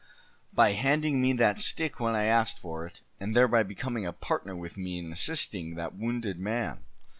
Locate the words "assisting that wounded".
5.13-6.39